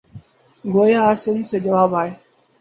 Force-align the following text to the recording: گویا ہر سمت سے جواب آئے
گویا 0.63 0.99
ہر 1.05 1.15
سمت 1.15 1.45
سے 1.47 1.57
جواب 1.59 1.95
آئے 1.95 2.11